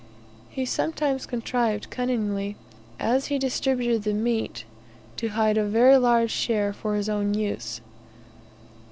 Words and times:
He 0.49 0.65
sometimes 0.65 1.27
contrived 1.27 1.91
cunningly, 1.91 2.55
as 2.99 3.27
he 3.27 3.37
distributed 3.37 4.01
the 4.01 4.15
meat, 4.15 4.65
to 5.17 5.27
hide 5.27 5.59
a 5.59 5.63
very 5.63 5.97
large 5.97 6.31
share 6.31 6.73
for 6.73 6.95
his 6.95 7.07
own 7.07 7.35
use. 7.35 7.81